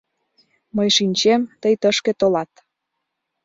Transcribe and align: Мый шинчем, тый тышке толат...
Мый 0.75 0.89
шинчем, 0.95 1.41
тый 1.61 1.73
тышке 1.81 2.11
толат... 2.19 2.51